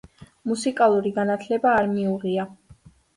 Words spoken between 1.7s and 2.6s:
არ მიუღია.